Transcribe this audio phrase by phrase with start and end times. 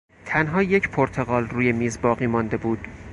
[0.25, 2.87] تنها یک پرتقال روی میز باقی مانده بود.